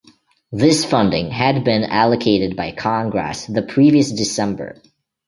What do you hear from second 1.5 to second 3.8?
been allocated by Congress the